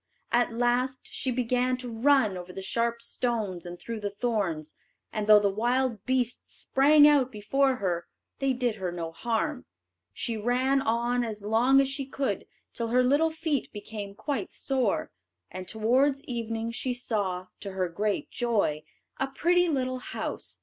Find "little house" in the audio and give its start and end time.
19.69-20.57